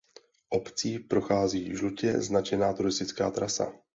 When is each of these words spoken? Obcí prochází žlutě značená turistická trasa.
Obcí 0.49 0.99
prochází 0.99 1.75
žlutě 1.75 2.21
značená 2.21 2.73
turistická 2.73 3.31
trasa. 3.31 3.73